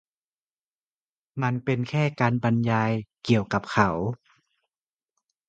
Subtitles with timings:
[1.41, 2.91] มันเป็นแค่การบรรยาย
[3.23, 3.89] เกี่ยวกับเขา